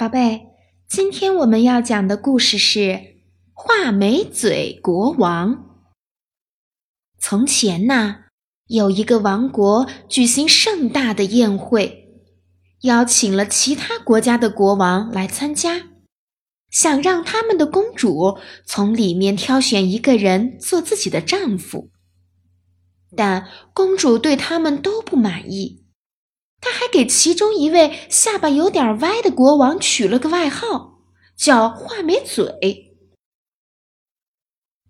[0.00, 0.46] 宝贝，
[0.88, 3.16] 今天我们要讲的故事是
[3.52, 5.82] 画眉嘴国王。
[7.18, 8.20] 从前呐，
[8.66, 12.08] 有一个王国举行盛大的宴会，
[12.80, 15.90] 邀请了其他国家的国王来参加，
[16.70, 21.90] 想让他们的公主从里面挑选一个人做自己的丈夫。
[23.14, 25.79] 但公主对他们都不满意。
[26.60, 30.98] 他还给其中一位下巴有点歪的国王取了个外号，
[31.34, 32.98] 叫“画眉嘴”。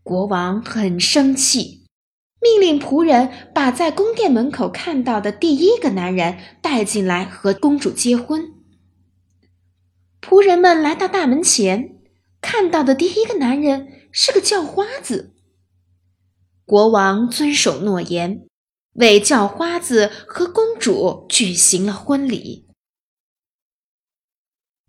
[0.03, 1.87] 国王很生气，
[2.41, 8.55] 命令仆人把在宫殿门口看到的第一个男人带进来和公主结婚。
[10.21, 12.01] 仆人们来到大门前，
[12.41, 15.37] 看到的第一个男人是个叫花子。
[16.67, 18.50] 国王遵守诺言。
[18.95, 22.69] 为叫花子和公主举行了婚礼。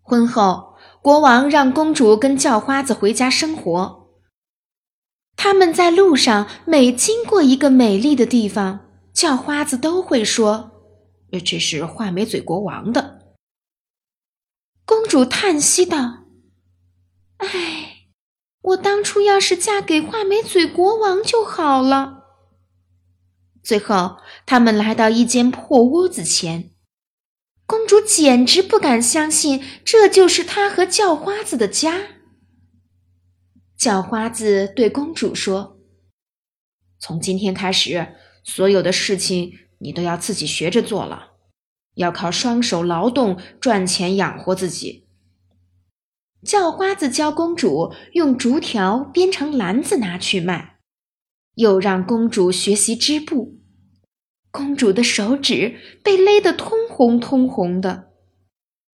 [0.00, 4.10] 婚后，国王让公主跟叫花子回家生活。
[5.36, 10.70] 他们在路上每经过一个美丽的地方，叫花子都会说
[11.44, 13.36] ：“这是画眉嘴国王的。”
[14.84, 16.26] 公主叹息道
[17.38, 18.08] ：“哎，
[18.62, 22.18] 我当初要是嫁给画眉嘴国王就好了。”
[23.62, 26.70] 最后，他们来到一间破屋子前，
[27.64, 32.00] 公主简直不敢相信这就是她和叫花子的家。
[33.76, 35.78] 叫花子对公主说
[36.98, 41.32] ：“从今天开始，所有的事情你都要自己学着做了，
[41.94, 45.08] 要靠双手劳动赚钱养活自己。”
[46.44, 50.71] 叫花子教公主用竹条编成篮子拿去卖。
[51.54, 53.58] 又让公主学习织布，
[54.50, 58.10] 公主的手指被勒得通红通红的，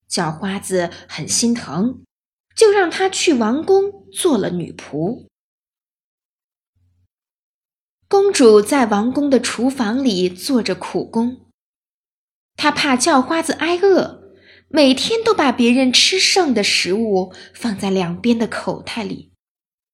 [0.09, 2.03] 叫花子很心疼，
[2.57, 5.27] 就让她去王宫做了女仆。
[8.09, 11.47] 公主在王宫的厨房里做着苦工，
[12.57, 14.33] 她怕叫花子挨饿，
[14.69, 19.28] 每天都把别人吃剩的食物放在两边的口袋里。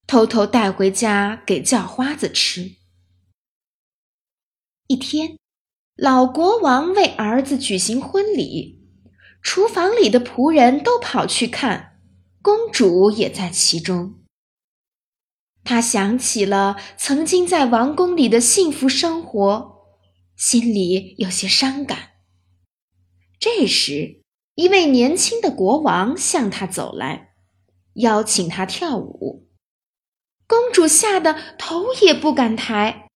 [0.07, 2.77] 偷偷带回家给叫花子吃。
[4.87, 5.39] 一天，
[5.97, 8.87] 老国王为儿子举行婚礼，
[9.43, 12.01] 厨房里的仆人都跑去看，
[12.43, 14.21] 公主也在其中。
[15.65, 19.87] 他想起了曾经在王宫里的幸福生活，
[20.37, 22.11] 心里有些伤感。
[23.41, 24.23] 这时，
[24.55, 27.35] 一位年轻的国王向他走来，
[27.95, 29.44] 邀请他跳舞。
[30.47, 33.09] 公主吓得头也不敢抬。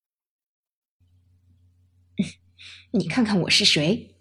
[2.92, 4.16] 你看看我是谁？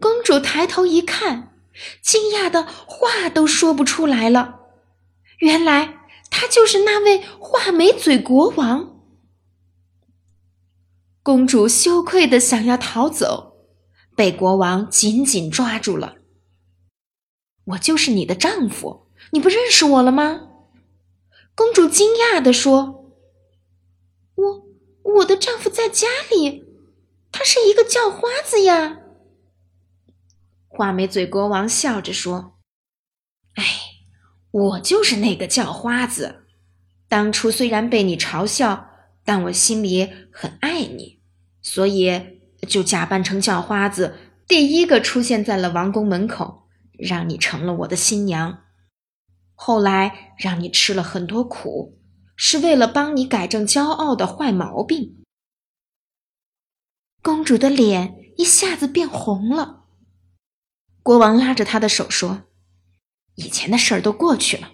[0.00, 1.54] 公主抬头一看，
[2.02, 4.60] 惊讶的话都说不出来了。
[5.40, 5.98] 原来
[6.30, 8.96] 他就是那位画眉嘴国王。
[11.22, 13.56] 公主羞愧的想要逃走，
[14.16, 16.16] 被国王紧紧抓住了。
[17.64, 20.55] 我就是你的丈夫，你不认识我了吗？
[21.56, 23.14] 公主惊讶地说
[24.36, 24.66] ：“我
[25.14, 26.66] 我的丈夫在家里，
[27.32, 28.98] 他是一个叫花子呀。”
[30.68, 32.58] 画眉嘴国王笑着说
[33.56, 33.64] ：“哎，
[34.50, 36.42] 我就是那个叫花子。
[37.08, 38.90] 当初虽然被你嘲笑，
[39.24, 41.20] 但我心里很爱你，
[41.62, 44.14] 所以就假扮成叫花子，
[44.46, 46.68] 第一个出现在了王宫门口，
[46.98, 48.64] 让你成了我的新娘。”
[49.56, 51.98] 后来让你吃了很多苦，
[52.36, 55.24] 是为了帮你改正骄傲的坏毛病。
[57.22, 59.86] 公主的脸一下子变红了。
[61.02, 62.44] 国王拉着她的手说
[63.34, 64.72] ：“以前的事儿都过去了，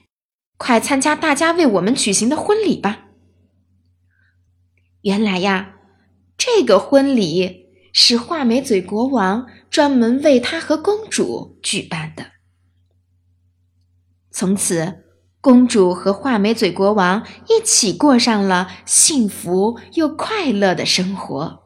[0.59, 3.09] 快参加大家为我们举行的婚礼吧。”
[5.03, 5.77] 原来呀，
[6.37, 12.32] 这个婚礼是画眉嘴国王专门为他和公主举办的。
[14.33, 15.05] 从此，
[15.41, 21.62] 公主和画眉嘴国王一起过上了幸福又快乐的生活。